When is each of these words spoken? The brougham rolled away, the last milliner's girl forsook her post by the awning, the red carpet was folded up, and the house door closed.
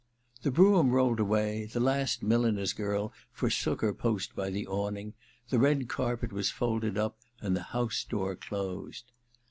The 0.41 0.49
brougham 0.49 0.89
rolled 0.89 1.19
away, 1.19 1.65
the 1.65 1.79
last 1.79 2.23
milliner's 2.23 2.73
girl 2.73 3.13
forsook 3.31 3.81
her 3.81 3.93
post 3.93 4.35
by 4.35 4.49
the 4.49 4.65
awning, 4.65 5.13
the 5.49 5.59
red 5.59 5.87
carpet 5.89 6.33
was 6.33 6.49
folded 6.49 6.97
up, 6.97 7.19
and 7.39 7.55
the 7.55 7.61
house 7.69 8.03
door 8.03 8.35
closed. 8.35 9.11